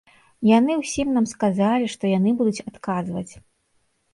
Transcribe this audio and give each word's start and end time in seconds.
Яны 0.57 0.77
ўсім 0.79 1.11
нам 1.17 1.27
сказалі, 1.33 1.91
што 1.97 2.03
яны 2.17 2.29
будуць 2.41 2.63
адказваць. 2.73 3.29